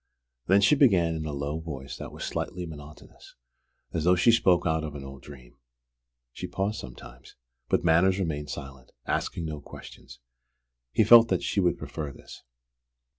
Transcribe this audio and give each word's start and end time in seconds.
Then 0.47 0.61
she 0.61 0.73
began 0.73 1.13
in 1.13 1.27
a 1.27 1.31
low 1.31 1.59
voice 1.59 1.95
that 1.97 2.11
was 2.11 2.23
slightly 2.23 2.65
monotonous, 2.65 3.35
as 3.93 4.03
though 4.03 4.15
she 4.15 4.31
spoke 4.31 4.65
out 4.65 4.83
of 4.83 4.95
an 4.95 5.03
old 5.03 5.21
dream. 5.21 5.57
She 6.33 6.47
paused 6.47 6.79
sometimes; 6.79 7.35
but 7.69 7.83
Manners 7.83 8.17
remained 8.17 8.49
silent, 8.49 8.93
asking 9.05 9.45
no 9.45 9.61
questions. 9.61 10.17
He 10.91 11.03
felt 11.03 11.27
that 11.27 11.43
she 11.43 11.59
would 11.59 11.77
prefer 11.77 12.11
this. 12.11 12.41